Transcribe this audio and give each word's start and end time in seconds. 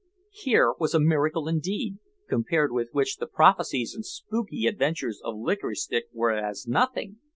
Here 0.33 0.73
was 0.79 0.95
a 0.95 0.99
miracle 0.99 1.47
indeed, 1.47 1.99
compared 2.27 2.71
with 2.71 2.89
which 2.91 3.17
the 3.17 3.27
prophecies 3.27 3.93
and 3.93 4.03
spooky 4.03 4.65
adventures 4.65 5.21
of 5.23 5.37
Licorice 5.37 5.83
Stick 5.83 6.05
were 6.11 6.31
as 6.31 6.65
nothing. 6.67 7.17